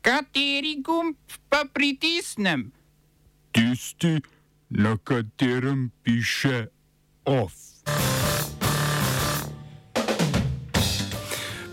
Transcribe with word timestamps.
Kateri 0.00 0.80
gumb 0.82 1.16
pa 1.48 1.64
pritisnem? 1.72 2.72
Tisti, 3.52 4.20
na 4.68 4.96
katerem 5.04 5.90
piše 6.02 6.66
OF. 7.24 7.52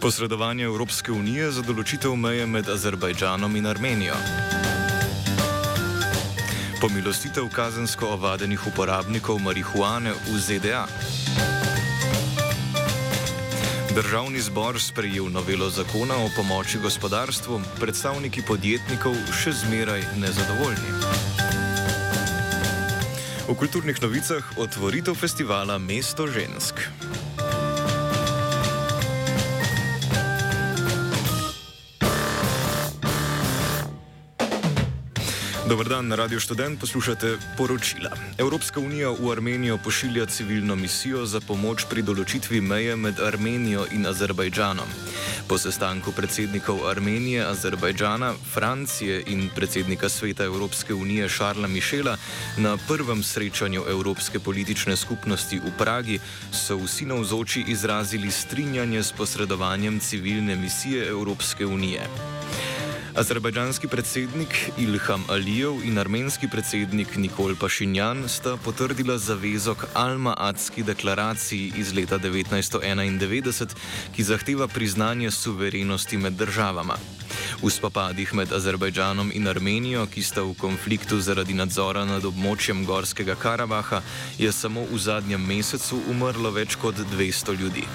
Posredovanje 0.01 0.63
Evropske 0.63 1.11
unije 1.11 1.51
za 1.51 1.63
določitev 1.63 2.15
meje 2.19 2.45
med 2.45 2.67
Azerbajdžanom 2.69 3.55
in 3.55 3.65
Armenijo. 3.65 4.20
Pomilostitev 6.82 7.48
kazensko 7.55 8.12
ovadenih 8.20 8.68
uporabnikov 8.68 9.39
marihuane 9.39 10.12
v 10.28 10.39
ZDA. 10.39 10.84
Državni 13.98 14.39
zbor 14.39 14.77
sprejel 14.82 15.25
novelo 15.32 15.70
zakona 15.70 16.13
o 16.16 16.30
pomoči 16.36 16.77
gospodarstvu, 16.77 17.61
predstavniki 17.80 18.43
podjetnikov 18.45 19.16
še 19.34 19.55
zmeraj 19.57 20.04
nezadovoljni. 20.21 20.91
V 23.49 23.55
kulturnih 23.57 23.98
novicah 24.02 24.52
otvoritev 24.62 25.18
festivala 25.18 25.80
Mesto 25.81 26.27
žensk. 26.30 26.77
Dobar 35.67 35.88
dan, 35.88 36.12
Radio 36.12 36.39
Student 36.39 36.80
poslušate 36.80 37.38
poročila. 37.57 38.09
Evropska 38.38 38.80
unija 38.80 39.09
v 39.09 39.31
Armenijo 39.31 39.77
pošilja 39.77 40.26
civilno 40.26 40.76
misijo 40.76 41.26
za 41.26 41.41
pomoč 41.43 41.84
pri 41.90 42.02
določitvi 42.07 42.62
meje 42.62 42.95
med 42.95 43.20
Armenijo 43.20 43.84
in 43.91 44.07
Azerbajdžanom. 44.07 44.88
Po 45.48 45.57
sestanku 45.59 46.13
predsednikov 46.16 46.88
Armenije, 46.88 47.43
Azerbajdžana, 47.49 48.31
Francije 48.53 49.20
in 49.27 49.49
predsednika 49.55 50.09
sveta 50.09 50.48
Evropske 50.48 50.93
unije 50.93 51.27
Šarla 51.30 51.68
Mišela 51.68 52.15
na 52.57 52.77
prvem 52.88 53.23
srečanju 53.23 53.84
Evropske 53.91 54.40
politične 54.40 54.95
skupnosti 54.95 55.60
v 55.60 55.76
Pragi 55.77 56.20
so 56.51 56.79
vsi 56.79 57.12
navzoči 57.12 57.65
izrazili 57.68 58.32
strinjanje 58.32 59.04
s 59.04 59.12
posredovanjem 59.12 59.99
civilne 59.99 60.55
misije 60.55 61.10
Evropske 61.12 61.65
unije. 61.65 62.07
Azerbajdžanski 63.18 63.87
predsednik 63.87 64.72
Ilham 64.78 65.23
Alijev 65.29 65.79
in 65.85 65.97
armenski 65.97 66.47
predsednik 66.47 67.16
Nikol 67.18 67.56
Pašinjan 67.59 68.29
sta 68.29 68.57
potrdila 68.57 69.18
zavezo 69.18 69.73
k 69.75 69.88
Alma-Atski 69.94 70.84
deklaraciji 70.84 71.72
iz 71.78 71.94
leta 71.94 72.19
1991, 72.19 73.73
ki 74.16 74.23
zahteva 74.23 74.68
priznanje 74.68 75.31
suverenosti 75.31 76.18
med 76.18 76.34
državama. 76.34 76.97
V 77.63 77.69
spopadih 77.69 78.34
med 78.34 78.53
Azerbajdžanom 78.53 79.31
in 79.34 79.47
Armenijo, 79.47 80.06
ki 80.06 80.22
sta 80.22 80.45
v 80.45 80.53
konfliktu 80.53 81.18
zaradi 81.19 81.57
nadzora 81.57 82.06
nad 82.06 82.25
območjem 82.25 82.85
Gorskega 82.85 83.35
Karabaha, 83.35 84.03
je 84.38 84.51
samo 84.51 84.85
v 84.91 85.01
zadnjem 85.01 85.41
mesecu 85.41 86.03
umrlo 86.09 86.53
več 86.53 86.78
kot 86.78 87.01
200 87.18 87.57
ljudi. 87.57 87.88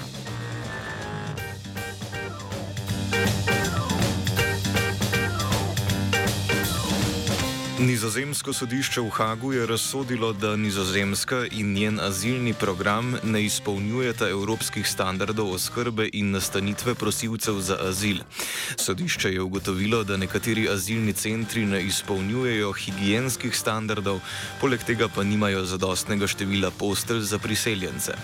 Nizozemsko 7.83 8.53
sodišče 8.53 9.01
v 9.01 9.09
Hagu 9.09 9.53
je 9.53 9.65
razsodilo, 9.67 10.33
da 10.33 10.55
Nizozemska 10.55 11.41
in 11.51 11.73
njen 11.73 11.99
azilni 11.99 12.53
program 12.53 13.15
ne 13.23 13.43
izpolnjujeta 13.43 14.29
evropskih 14.29 14.87
standardov 14.87 15.51
oskrbe 15.51 16.07
in 16.13 16.31
nastanitve 16.31 16.95
prosilcev 16.95 17.59
za 17.59 17.77
azil. 17.81 18.17
Sodišče 18.75 19.33
je 19.33 19.41
ugotovilo, 19.41 20.03
da 20.03 20.17
nekateri 20.17 20.69
azilni 20.69 21.13
centri 21.13 21.65
ne 21.65 21.83
izpolnjujejo 21.83 22.71
higijenskih 22.71 23.57
standardov, 23.57 24.19
poleg 24.61 24.83
tega 24.83 25.07
pa 25.15 25.23
nimajo 25.23 25.65
zadostnega 25.65 26.27
števila 26.27 26.71
postelj 26.71 27.19
za 27.19 27.39
priseljence. 27.39 28.15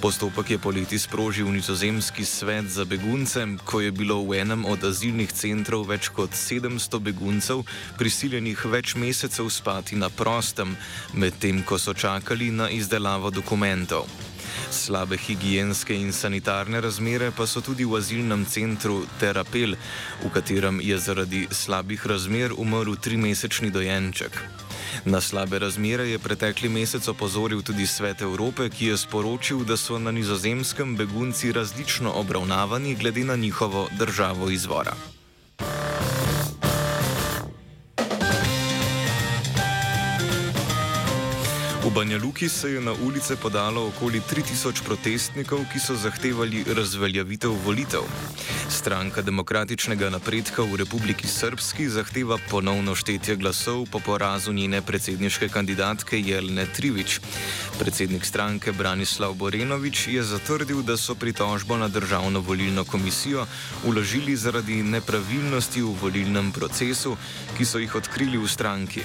Postopek 0.00 0.50
je 0.50 0.58
poleti 0.58 0.98
sprožil 0.98 1.48
Nizozemski 1.52 2.24
svet 2.24 2.68
za 2.68 2.84
begunce, 2.84 3.46
ko 3.64 3.80
je 3.80 3.92
bilo 3.92 4.20
v 4.22 4.40
enem 4.40 4.64
od 4.64 4.84
azilnih 4.84 5.32
centrov 5.32 5.88
več 5.88 6.08
kot 6.08 6.30
700 6.36 6.98
beguncev 7.00 7.64
prisiljenih 7.98 8.66
več 8.66 8.89
več 8.90 8.94
mesecev 8.98 9.48
spati 9.50 9.96
na 9.96 10.08
prostem, 10.08 10.76
medtem 11.14 11.62
ko 11.62 11.78
so 11.78 11.94
čakali 11.94 12.50
na 12.50 12.70
izdelavo 12.70 13.30
dokumentov. 13.30 14.06
Slabe 14.70 15.16
higijenske 15.16 15.94
in 15.94 16.12
sanitarne 16.12 16.80
razmere 16.80 17.30
pa 17.30 17.46
so 17.46 17.60
tudi 17.60 17.84
v 17.84 17.96
azilnem 17.98 18.46
centru 18.46 19.06
Terapel, 19.20 19.76
v 20.24 20.30
katerem 20.34 20.80
je 20.80 20.98
zaradi 20.98 21.46
slabih 21.50 22.06
razmer 22.06 22.52
umrl 22.56 22.96
trimesečni 22.96 23.70
dojenček. 23.70 24.32
Na 25.04 25.20
slabe 25.20 25.58
razmere 25.58 26.08
je 26.10 26.18
pretekli 26.18 26.68
mesec 26.68 27.06
opozoril 27.08 27.62
tudi 27.62 27.86
Svet 27.86 28.22
Evrope, 28.22 28.70
ki 28.70 28.90
je 28.90 28.96
sporočil, 28.96 29.64
da 29.64 29.76
so 29.76 29.98
na 29.98 30.10
nizozemskem 30.10 30.96
begunci 30.96 31.52
različno 31.52 32.10
obravnavani 32.10 32.94
glede 32.94 33.24
na 33.24 33.36
njihovo 33.36 33.88
državo 33.98 34.50
izvora. 34.50 35.19
Banja 41.94 42.18
Luki 42.18 42.48
se 42.48 42.72
je 42.72 42.80
na 42.80 42.92
ulice 42.92 43.36
podalo 43.36 43.86
okoli 43.86 44.20
3000 44.20 44.84
protestnikov, 44.84 45.58
ki 45.72 45.80
so 45.80 45.94
zahtevali 45.94 46.64
razveljavitev 46.76 47.50
volitev. 47.64 48.06
Stranka 48.80 49.20
demokratičnega 49.20 50.08
napredka 50.08 50.64
v 50.64 50.80
Republiki 50.80 51.28
Srpski 51.28 51.84
zahteva 51.92 52.38
ponovno 52.48 52.94
štetje 52.96 53.36
glasov 53.36 53.84
po 53.92 54.00
porazu 54.00 54.56
njene 54.56 54.80
predsedniške 54.80 55.48
kandidatke 55.52 56.16
Jelene 56.16 56.64
Trivič. 56.64 57.20
Predsednik 57.76 58.24
stranke 58.24 58.72
Branislav 58.72 59.36
Borenovič 59.36 60.08
je 60.08 60.24
zatrdil, 60.24 60.80
da 60.80 60.96
so 60.96 61.12
pritožbo 61.14 61.76
na 61.76 61.92
Državno 61.92 62.40
volilno 62.40 62.84
komisijo 62.84 63.44
uložili 63.84 64.36
zaradi 64.36 64.80
nepravilnosti 64.82 65.82
v 65.84 65.92
volilnem 66.00 66.48
procesu, 66.52 67.16
ki 67.60 67.64
so 67.68 67.84
jih 67.84 67.94
odkrili 67.94 68.40
v 68.40 68.48
stranki. 68.48 69.04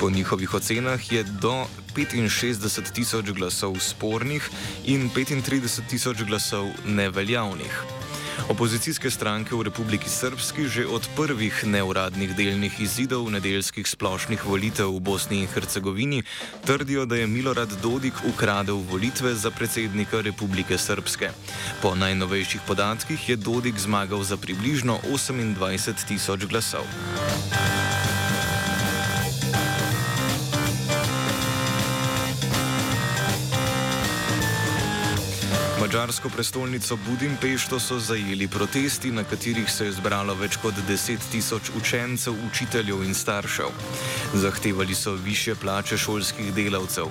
Po 0.00 0.08
njihovih 0.10 0.54
ocenah 0.54 1.12
je 1.12 1.22
do 1.44 1.68
65 1.92 2.88
tisoč 2.92 3.36
glasov 3.36 3.76
spornih 3.84 4.48
in 4.88 5.10
35 5.12 5.84
tisoč 5.92 6.24
glasov 6.24 6.72
neveljavnih. 6.88 8.08
Opozicijske 8.48 9.10
stranke 9.10 9.54
v 9.54 9.62
Republiki 9.62 10.08
Srpski 10.08 10.68
že 10.68 10.86
od 10.86 11.08
prvih 11.16 11.64
neuradnih 11.66 12.36
delnih 12.36 12.80
izidov 12.80 13.30
nedeljskih 13.30 13.88
splošnih 13.88 14.46
volitev 14.46 14.88
v 14.96 15.00
Bosni 15.00 15.42
in 15.42 15.48
Hercegovini 15.48 16.22
trdijo, 16.64 17.06
da 17.06 17.16
je 17.16 17.26
Milorad 17.26 17.72
Dodik 17.82 18.14
ukradel 18.28 18.76
volitve 18.76 19.34
za 19.34 19.50
predsednika 19.50 20.20
Republike 20.20 20.78
Srpske. 20.78 21.30
Po 21.82 21.94
najnovejših 21.94 22.60
podatkih 22.66 23.28
je 23.28 23.36
Dodik 23.36 23.78
zmagal 23.78 24.22
za 24.22 24.36
približno 24.36 24.98
28 25.04 26.06
tisoč 26.08 26.46
glasov. 26.46 26.84
Mačarsko 35.90 36.28
prestolnico 36.28 36.96
Budimpešto 36.96 37.80
so 37.80 37.98
zajeli 37.98 38.46
protesti, 38.48 39.10
na 39.10 39.24
katerih 39.24 39.66
se 39.72 39.88
je 39.88 39.92
zbralo 39.92 40.36
več 40.38 40.54
kot 40.62 40.74
10 40.88 41.18
tisoč 41.32 41.70
učencev, 41.74 42.36
učiteljev 42.46 43.02
in 43.02 43.14
staršev. 43.14 43.74
Zahtevali 44.34 44.94
so 44.94 45.16
više 45.18 45.54
plače 45.54 45.98
šolskih 45.98 46.54
delavcev. 46.54 47.10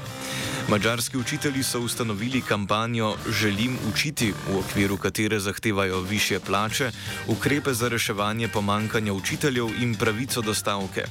Mačarski 0.69 1.17
učitelji 1.17 1.63
so 1.63 1.81
ustanovili 1.81 2.41
kampanjo 2.41 3.15
Želim 3.27 3.77
učiti, 3.91 4.31
v 4.47 4.57
okviru 4.59 4.97
katere 4.97 5.39
zahtevajo 5.39 5.99
više 5.99 6.39
plače, 6.39 6.91
ukrepe 7.27 7.73
za 7.73 7.87
reševanje 7.87 8.47
pomankanja 8.47 9.13
učiteljev 9.13 9.75
in 9.81 9.95
pravico 9.95 10.41
do 10.41 10.53
stavke. 10.53 11.03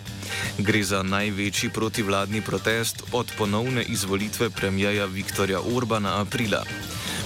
Gre 0.58 0.82
za 0.82 1.02
največji 1.02 1.70
protivladni 1.70 2.40
protest 2.40 3.02
od 3.12 3.32
ponovne 3.38 3.82
izvolitve 3.82 4.50
premijeja 4.50 5.04
Viktorja 5.04 5.60
Orbana 5.60 6.20
aprila. 6.20 6.64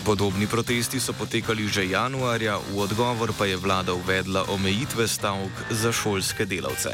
Podobni 0.03 0.51
protesti 0.51 1.01
so 1.01 1.15
potekali 1.15 1.71
že 1.71 1.87
januarja, 1.87 2.59
v 2.59 2.79
odgovor 2.83 3.31
pa 3.39 3.47
je 3.47 3.57
vlada 3.57 3.95
uvedla 3.95 4.51
omejitve 4.51 5.07
stavk 5.09 5.71
za 5.71 5.95
šolske 5.95 6.43
delavce. 6.45 6.91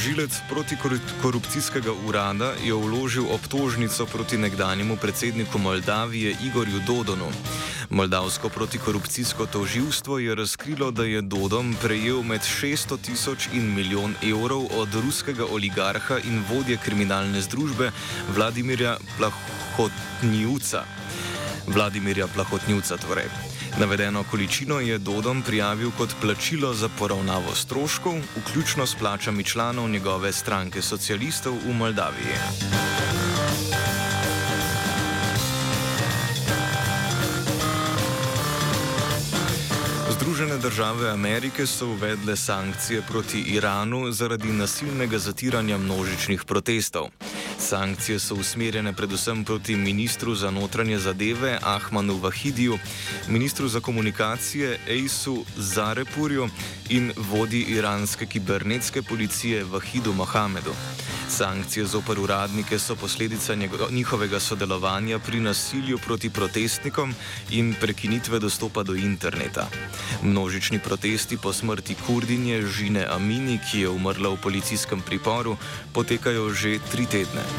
Tožilec 0.00 0.32
protikorupcijskega 0.48 1.92
urada 2.08 2.56
je 2.64 2.72
vložil 2.72 3.28
obtožnico 3.28 4.06
proti 4.06 4.38
nekdanjemu 4.40 4.96
predsedniku 4.96 5.58
Moldavije 5.58 6.36
Igorju 6.44 6.80
Dodonu. 6.86 7.28
Moldavsko 7.90 8.48
protikorupcijsko 8.48 9.46
toživstvo 9.46 10.18
je 10.18 10.34
razkrilo, 10.34 10.90
da 10.90 11.04
je 11.04 11.20
Dodom 11.20 11.76
prejel 11.82 12.22
med 12.22 12.40
600 12.40 12.96
tisoč 13.02 13.48
in 13.52 13.74
milijon 13.74 14.14
evrov 14.22 14.72
od 14.72 14.88
ruskega 15.04 15.44
oligarha 15.44 16.18
in 16.24 16.44
vodje 16.48 16.78
kriminalne 16.84 17.40
združbe 17.40 17.92
Vladimirja 18.34 18.96
Plahotnjuca. 19.18 20.84
Vladimirja 21.66 22.26
Plahotnjuca 22.26 22.96
torej. 22.96 23.28
Navedeno 23.80 24.24
količino 24.30 24.80
je 24.80 24.98
Dodom 24.98 25.42
prijavil 25.42 25.90
kot 25.98 26.08
plačilo 26.20 26.74
za 26.74 26.88
poravnavo 26.98 27.54
stroškov, 27.54 28.14
vključno 28.36 28.86
s 28.86 28.94
plačami 28.94 29.44
članov 29.44 29.90
njegove 29.90 30.32
stranke 30.32 30.82
socialistov 30.82 31.54
v 31.66 31.72
Moldaviji. 31.72 32.36
Združene 40.10 40.58
države 40.58 41.10
Amerike 41.10 41.66
so 41.66 41.86
uvedle 41.86 42.36
sankcije 42.36 43.02
proti 43.08 43.40
Iranu 43.40 44.12
zaradi 44.12 44.52
nasilnega 44.52 45.18
zatiranja 45.18 45.78
množičnih 45.78 46.44
protestov. 46.44 47.08
Sankcije 47.60 48.18
so 48.18 48.34
usmerjene 48.34 48.92
predvsem 48.92 49.44
proti 49.44 49.76
ministru 49.76 50.34
za 50.34 50.50
notranje 50.50 50.98
zadeve 50.98 51.58
Ahmanu 51.62 52.16
Vahidiju, 52.16 52.78
ministru 53.28 53.68
za 53.68 53.80
komunikacije 53.80 54.78
Ejsu 54.88 55.44
Zarepurju 55.56 56.48
in 56.88 57.12
vodi 57.16 57.60
iranske 57.60 58.26
kibernetske 58.26 59.02
policije 59.02 59.64
Vahidu 59.64 60.12
Mohamedu. 60.12 60.74
Sankcije 61.30 61.86
zoper 61.86 62.18
uradnike 62.18 62.78
so 62.78 62.96
posledica 62.96 63.54
njihovega 63.90 64.40
sodelovanja 64.40 65.18
pri 65.18 65.40
nasilju 65.40 65.98
proti 65.98 66.30
protestnikom 66.30 67.14
in 67.50 67.74
prekinitve 67.80 68.38
dostopa 68.38 68.82
do 68.82 68.94
interneta. 68.94 69.68
Množični 70.22 70.78
protesti 70.78 71.36
po 71.36 71.52
smrti 71.52 71.94
kurdinje 72.06 72.62
Žine 72.66 73.06
Amini, 73.10 73.58
ki 73.70 73.80
je 73.80 73.88
umrla 73.88 74.28
v 74.28 74.42
policijskem 74.42 75.00
priporu, 75.00 75.56
potekajo 75.92 76.50
že 76.50 76.78
tri 76.90 77.06
tedne. 77.06 77.49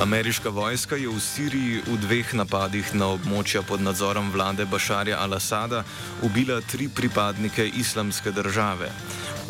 Ameriška 0.00 0.48
vojska 0.48 0.96
je 0.96 1.08
v 1.08 1.20
Siriji 1.20 1.82
v 1.86 1.96
dveh 2.00 2.34
napadih 2.34 2.94
na 2.98 3.12
območja 3.14 3.60
pod 3.62 3.78
nadzorom 3.84 4.32
vlade 4.34 4.64
Bašarja 4.66 5.20
al-Assada 5.20 5.84
ubila 6.26 6.58
tri 6.66 6.88
pripadnike 6.88 7.68
islamske 7.78 8.32
države. 8.32 8.88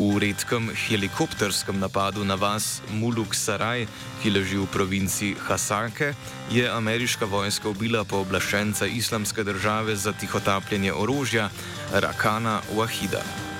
V 0.01 0.17
redkem 0.17 0.73
helikopterskem 0.73 1.77
napadu 1.77 2.25
na 2.25 2.33
vas 2.33 2.81
Muluk 2.89 3.37
Saraj, 3.37 3.85
ki 4.23 4.33
leži 4.33 4.57
v 4.57 4.65
provinci 4.65 5.37
Hasake, 5.37 6.17
je 6.49 6.65
ameriška 6.65 7.29
vojska 7.29 7.69
ubila 7.69 8.01
pooblaščenca 8.01 8.89
islamske 8.89 9.45
države 9.45 9.93
za 9.95 10.17
tihotapljenje 10.17 10.89
orožja 10.93 11.53
Rakana 11.93 12.65
Wahida. 12.73 13.50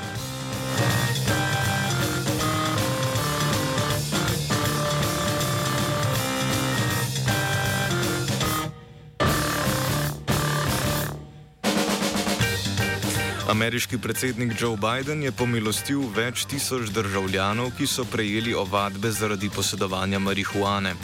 Ameriški 13.62 13.98
predsednik 13.98 14.62
Joe 14.62 14.74
Biden 14.78 15.20
je 15.24 15.32
pomilostil 15.32 16.00
več 16.16 16.48
tisoč 16.50 16.88
državljanov, 16.96 17.68
ki 17.78 17.86
so 17.86 18.02
prejeli 18.10 18.56
ovadbe 18.58 19.12
zaradi 19.14 19.52
posedovanja 19.54 20.18
marihuane. 20.18 20.96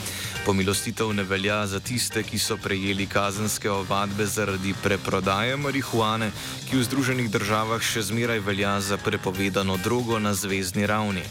Pomilostitev 0.46 1.12
ne 1.14 1.22
velja 1.22 1.60
za 1.70 1.78
tiste, 1.80 2.24
ki 2.26 2.40
so 2.42 2.58
prejeli 2.58 3.06
kazenske 3.06 3.70
ovadbe 3.70 4.26
zaradi 4.26 4.74
preprodaje 4.82 5.54
marihuane, 5.62 6.32
ki 6.66 6.80
v 6.80 6.86
Združenih 6.88 7.28
državah 7.30 7.78
še 7.78 8.02
zmeraj 8.10 8.42
velja 8.48 8.72
za 8.82 8.98
prepovedano 8.98 9.78
drogo 9.84 10.18
na 10.18 10.34
zvezdni 10.34 10.90
ravni. 10.90 11.28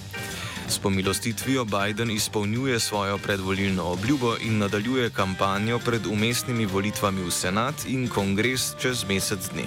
S 0.68 0.78
pomilostitvijo 0.78 1.64
Biden 1.64 2.12
izpolnjuje 2.14 2.78
svojo 2.80 3.18
predvolilno 3.18 3.88
obljubo 3.96 4.36
in 4.46 4.62
nadaljuje 4.62 5.10
kampanjo 5.10 5.82
pred 5.82 6.06
umestnimi 6.06 6.70
volitvami 6.70 7.26
v 7.26 7.34
senat 7.34 7.88
in 7.90 8.06
kongres 8.06 8.76
čez 8.78 9.02
mesec 9.10 9.50
dni. 9.50 9.66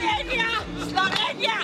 Slovenija! 0.00 0.48
Slovenija! 0.90 1.56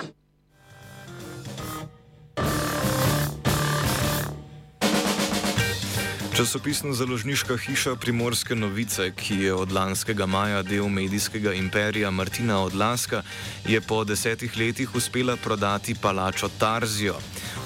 Časopisna 6.37 6.93
založniška 6.93 7.57
hiša 7.57 7.95
Primorske 7.95 8.55
novice, 8.55 9.11
ki 9.15 9.35
je 9.35 9.53
od 9.53 9.71
lanskega 9.71 10.25
maja 10.25 10.61
del 10.61 10.85
medijskega 10.89 11.53
imperija 11.53 12.11
Martina 12.11 12.59
Odlaska, 12.61 13.23
je 13.65 13.81
po 13.81 14.03
desetih 14.03 14.57
letih 14.57 14.95
uspela 14.95 15.35
prodati 15.35 15.95
palačo 16.01 16.49
Tarzijo. 16.59 17.15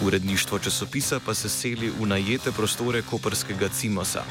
Uredništvo 0.01 0.59
časopisa 0.59 1.19
pa 1.25 1.33
se 1.33 1.49
seli 1.49 1.91
v 1.99 2.05
najete 2.07 2.51
prostore 2.51 3.01
koperskega 3.01 3.69
Cimosa. 3.69 4.23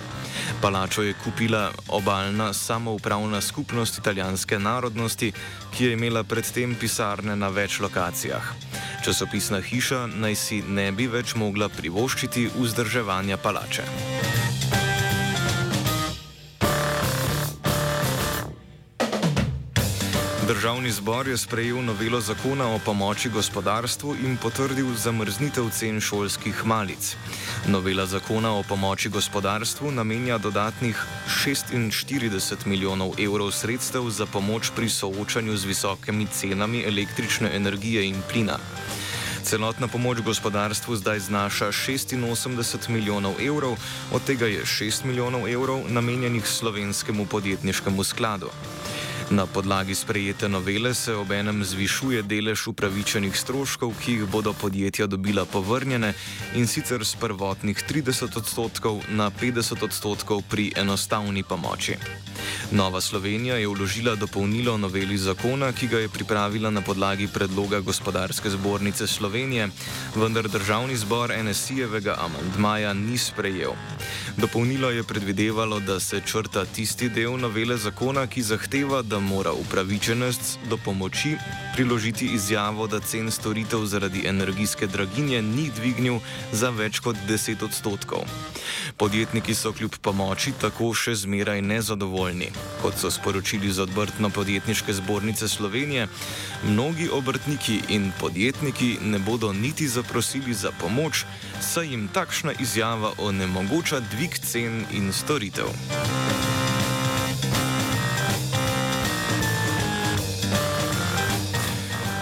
Palačo 0.62 1.02
je 1.02 1.14
kupila 1.24 1.70
obaljna 1.88 2.52
samoupravna 2.52 3.40
skupnost 3.40 3.98
italijanske 3.98 4.58
narodnosti, 4.58 5.32
ki 5.76 5.84
je 5.84 5.92
imela 5.92 6.24
predtem 6.24 6.74
pisarne 6.80 7.36
na 7.36 7.48
več 7.48 7.80
lokacijah. 7.80 8.52
Časopisna 9.04 9.60
hiša 9.60 10.06
naj 10.06 10.34
si 10.34 10.62
ne 10.62 10.92
bi 10.92 11.06
več 11.06 11.34
mogla 11.34 11.68
privoščiti 11.68 12.50
vzdrževanja 12.58 13.36
palače. 13.36 13.86
Državni 20.50 20.90
zbor 20.90 21.28
je 21.28 21.36
sprejel 21.38 21.84
novelo 21.84 22.20
zakona 22.20 22.66
o 22.74 22.78
pomoči 22.84 23.28
gospodarstvu 23.30 24.16
in 24.24 24.36
potrdil 24.36 24.88
zamrznitev 24.98 25.68
cen 25.70 26.00
šolskih 26.00 26.64
malic. 26.66 27.14
Novela 27.68 28.06
zakona 28.06 28.50
o 28.58 28.62
pomoči 28.62 29.08
gospodarstvu 29.08 29.90
namenja 29.90 30.38
dodatnih 30.38 31.04
46 31.28 32.66
milijonov 32.66 33.14
evrov 33.18 33.52
sredstev 33.52 34.10
za 34.10 34.26
pomoč 34.26 34.72
pri 34.76 34.90
soočanju 34.90 35.56
z 35.56 35.64
visokimi 35.64 36.26
cenami 36.26 36.82
električne 36.82 37.54
energije 37.54 38.08
in 38.08 38.18
plina. 38.32 38.58
Celotna 39.42 39.88
pomoč 39.88 40.18
gospodarstvu 40.20 40.96
zdaj 40.96 41.18
znaša 41.18 41.66
86 41.66 42.88
milijonov 42.88 43.38
evrov, 43.38 43.78
od 44.12 44.24
tega 44.26 44.46
je 44.46 44.64
6 44.64 45.04
milijonov 45.04 45.48
evrov 45.48 45.80
namenjenih 45.88 46.46
slovenskemu 46.46 47.26
podjetniškemu 47.26 48.04
skladu. 48.04 48.50
Na 49.30 49.46
podlagi 49.46 49.94
sprejete 49.94 50.48
novele 50.48 50.94
se 50.94 51.14
obenem 51.14 51.64
zvišuje 51.64 52.22
delež 52.26 52.66
upravičenih 52.66 53.30
stroškov, 53.30 53.94
ki 54.02 54.12
jih 54.12 54.24
bodo 54.26 54.50
podjetja 54.52 55.06
dobila 55.06 55.44
povrnjene 55.46 56.14
in 56.58 56.66
sicer 56.66 57.04
z 57.06 57.14
prvotnih 57.14 57.78
30 57.78 58.26
odstotkov 58.26 58.98
na 59.14 59.30
50 59.30 59.86
odstotkov 59.86 60.42
pri 60.50 60.72
enostavni 60.74 61.46
pomoči. 61.46 61.94
Nova 62.74 63.00
Slovenija 63.00 63.54
je 63.54 63.68
vložila 63.68 64.14
dopolnilo 64.14 64.74
noveli 64.76 65.18
zakona, 65.18 65.72
ki 65.72 65.86
ga 65.86 65.98
je 65.98 66.08
pripravila 66.08 66.70
na 66.70 66.82
podlagi 66.82 67.28
predloga 67.30 67.80
Gospodarske 67.80 68.50
zbornice 68.50 69.06
Slovenije, 69.06 69.68
vendar 70.16 70.48
državni 70.48 70.96
zbor 70.96 71.30
NSI-jevega 71.30 72.18
amandmaja 72.18 72.92
ni 72.94 73.18
sprejel. 73.18 73.78
Dopolnilo 74.40 74.90
je 74.90 75.02
predvidevalo, 75.02 75.80
da 75.80 76.00
se 76.00 76.20
črta 76.26 76.64
tisti 76.64 77.08
del 77.08 77.36
novele 77.36 77.76
zakona, 77.76 78.26
ki 78.26 78.42
zahteva, 78.42 79.02
da 79.02 79.18
mora 79.20 79.52
upravičenec 79.52 80.56
do 80.70 80.76
pomoči 80.76 81.34
priložiti 81.74 82.26
izjavo, 82.34 82.86
da 82.86 83.00
cen 83.00 83.30
storitev 83.30 83.84
zaradi 83.84 84.22
energijske 84.26 84.86
draginje 84.86 85.42
ni 85.42 85.70
dvignil 85.76 86.18
za 86.52 86.70
več 86.70 86.98
kot 86.98 87.16
10 87.28 87.64
odstotkov. 87.64 88.24
Podjetniki 88.96 89.54
so 89.54 89.72
kljub 89.72 89.98
pomoči 90.00 90.52
tako 90.60 90.94
še 90.94 91.14
zmeraj 91.14 91.60
nezadovoljni. 91.62 92.48
Kot 92.82 92.96
so 92.96 93.10
sporočili 93.10 93.72
z 93.72 93.84
odbrtno 93.84 94.30
podjetniške 94.30 94.92
zbornice 94.92 95.48
Slovenije, 95.48 96.08
mnogi 96.64 97.08
obrtniki 97.12 97.80
in 97.88 98.12
podjetniki 98.20 98.98
ne 99.04 99.18
bodo 99.18 99.52
niti 99.52 99.88
zaprosili 99.88 100.54
za 100.54 100.72
pomoč, 100.80 101.24
saj 101.60 101.92
jim 101.92 102.08
takšna 102.08 102.52
izjava 102.58 103.12
onemogoča 103.18 104.00
dvig 104.30 104.46
cen 104.46 104.86
in 104.92 105.12
storitev. 105.12 105.66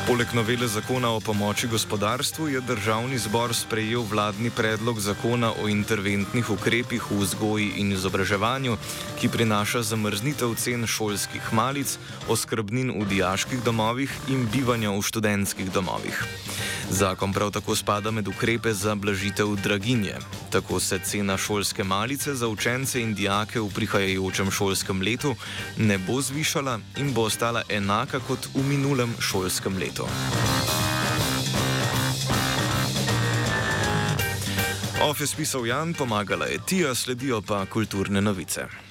Poleg 0.09 0.33
novele 0.33 0.69
zakona 0.69 1.11
o 1.13 1.21
pomoči 1.21 1.69
gospodarstvu 1.69 2.49
je 2.49 2.61
državni 2.61 3.19
zbor 3.19 3.55
sprejel 3.55 4.03
vladni 4.09 4.51
predlog 4.51 5.01
zakona 5.01 5.53
o 5.53 5.69
interventnih 5.69 6.51
ukrepih 6.51 7.11
v 7.11 7.21
vzgoji 7.21 7.69
in 7.77 7.93
izobraževanju, 7.93 8.79
ki 9.21 9.29
prinaša 9.29 9.83
zamrznitev 9.83 10.55
cen 10.57 10.87
šolskih 10.87 11.53
malic, 11.53 11.99
oskrbnin 12.29 12.95
v 12.97 13.05
dijaških 13.05 13.61
domovih 13.65 14.11
in 14.29 14.49
bivanja 14.49 14.97
v 14.97 15.03
študentskih 15.03 15.69
domovih. 15.73 16.25
Zakon 16.91 17.33
prav 17.33 17.51
tako 17.51 17.77
spada 17.77 18.11
med 18.11 18.29
ukrepe 18.29 18.73
za 18.73 18.95
blažitev 18.95 19.57
draginje. 19.63 20.15
Tako 20.51 20.81
se 20.81 20.99
cena 20.99 21.37
šolske 21.37 21.85
malice 21.85 22.35
za 22.35 22.49
učence 22.49 23.01
in 23.03 23.15
dijake 23.15 23.61
v 23.61 23.69
prihajajočem 23.75 24.51
šolskem 24.51 25.03
letu 25.03 25.35
ne 25.77 25.99
bo 25.99 26.21
zvišala 26.21 26.79
in 26.97 27.13
bo 27.15 27.23
ostala 27.23 27.63
enaka 27.69 28.21
kot 28.21 28.49
v 28.55 28.65
minulem 28.69 29.15
šolskem 29.21 29.79
letu. 29.79 30.07
Office 35.03 35.37
pisal 35.37 35.67
Jan, 35.67 35.95
pomagala 35.95 36.47
je 36.47 36.59
Tija, 36.67 36.95
sledijo 36.95 37.43
pa 37.43 37.67
kulturne 37.67 38.21
novice. 38.21 38.88